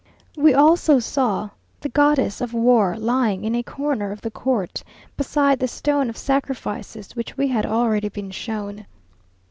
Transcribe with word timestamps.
We 0.35 0.55
also 0.55 0.97
saw 0.97 1.51
the 1.81 1.89
goddess 1.89 2.41
of 2.41 2.55
war 2.55 2.95
lying 2.97 3.43
in 3.43 3.53
a 3.53 3.61
corner 3.61 4.11
of 4.11 4.21
the 4.21 4.31
court, 4.31 4.83
beside 5.15 5.59
the 5.59 5.67
stone 5.67 6.09
of 6.09 6.17
sacrifices, 6.17 7.15
which 7.15 7.37
we 7.37 7.49
had 7.49 7.67
already 7.67 8.09
been 8.09 8.31
shown. 8.31 8.87